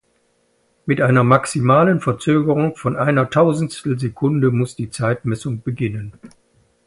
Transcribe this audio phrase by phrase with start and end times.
[0.87, 6.13] Mit einer maximalen Verzögerung von einer Tausendstel Sekunde muss die Zeitmessung beginnen.